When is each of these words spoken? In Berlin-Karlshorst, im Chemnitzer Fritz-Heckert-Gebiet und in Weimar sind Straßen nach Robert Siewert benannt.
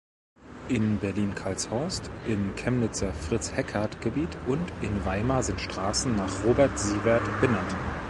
In 0.67 0.97
Berlin-Karlshorst, 0.97 2.09
im 2.25 2.55
Chemnitzer 2.55 3.13
Fritz-Heckert-Gebiet 3.13 4.35
und 4.47 4.73
in 4.81 5.05
Weimar 5.05 5.43
sind 5.43 5.61
Straßen 5.61 6.15
nach 6.15 6.43
Robert 6.43 6.79
Siewert 6.79 7.21
benannt. 7.39 7.75